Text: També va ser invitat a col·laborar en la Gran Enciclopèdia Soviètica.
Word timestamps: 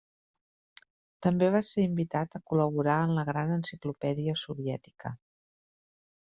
També 1.25 1.49
va 1.55 1.61
ser 1.67 1.85
invitat 1.89 2.37
a 2.39 2.41
col·laborar 2.53 2.95
en 3.09 3.13
la 3.19 3.27
Gran 3.29 3.53
Enciclopèdia 3.59 4.35
Soviètica. 4.47 5.15